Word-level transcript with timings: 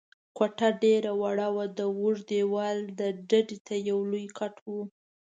کوټه 0.37 0.69
ډېره 0.83 1.11
وړه 1.21 1.47
وه، 1.55 1.65
د 1.77 1.79
اوږد 1.97 2.25
دېوال 2.31 2.77
ډډې 3.29 3.57
ته 3.67 3.75
یو 3.89 3.99
لوی 4.11 4.27
کټ 4.37 4.55
و. 4.69 4.71